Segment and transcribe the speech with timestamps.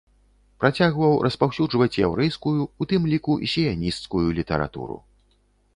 [0.61, 4.97] Працягваў распаўсюджваць яўрэйскую, у тым ліку сіянісцкую, літаратуру.